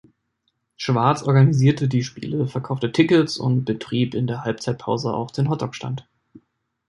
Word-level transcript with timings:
Schwarz 0.77 1.21
organisierte 1.21 1.87
die 1.87 2.01
Spiele, 2.03 2.47
verkaufte 2.47 2.91
Tickets 2.91 3.37
und 3.37 3.65
betrieb 3.65 4.15
in 4.15 4.25
der 4.25 4.43
Halbzeitpause 4.43 5.13
auch 5.13 5.29
den 5.29 5.47
Hotdog-Stand. 5.47 6.07